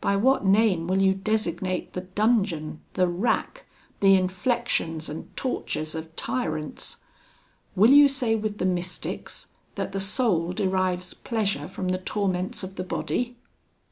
[0.00, 3.66] By what name will you designate the dungeon, the rack,
[4.00, 6.96] the inflections and tortures of tyrants?
[7.76, 9.46] Will you say with the Mystics
[9.76, 13.36] that the soul derives pleasure from the torments of the body?